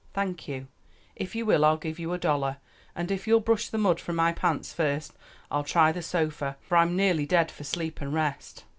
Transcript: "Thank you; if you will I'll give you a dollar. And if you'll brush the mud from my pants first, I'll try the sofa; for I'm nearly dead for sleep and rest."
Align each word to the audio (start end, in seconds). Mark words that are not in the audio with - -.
"Thank 0.15 0.47
you; 0.47 0.65
if 1.15 1.35
you 1.35 1.45
will 1.45 1.63
I'll 1.63 1.77
give 1.77 1.99
you 1.99 2.11
a 2.11 2.17
dollar. 2.17 2.57
And 2.95 3.11
if 3.11 3.27
you'll 3.27 3.39
brush 3.39 3.69
the 3.69 3.77
mud 3.77 3.99
from 4.01 4.15
my 4.15 4.31
pants 4.31 4.73
first, 4.73 5.13
I'll 5.51 5.63
try 5.63 5.91
the 5.91 6.01
sofa; 6.01 6.57
for 6.59 6.77
I'm 6.77 6.95
nearly 6.95 7.27
dead 7.27 7.51
for 7.51 7.63
sleep 7.63 8.01
and 8.01 8.11
rest." 8.11 8.65